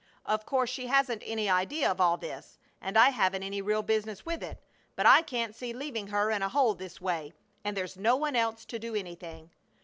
[0.25, 4.25] Of course she hasn't any idea of all this, and I haven't any real business
[4.25, 4.59] with it,
[4.95, 8.35] but I can't see leaving her in a hole this way; and there's no one
[8.35, 9.51] else to do anything.